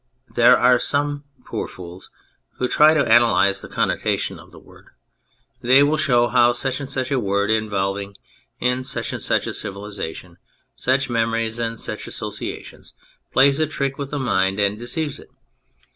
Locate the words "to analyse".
2.95-3.59